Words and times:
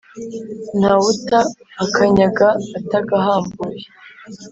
Ntawe 0.79 1.05
uta 1.13 1.39
akanyaga 1.83 2.47
atagahambuye. 2.79 3.83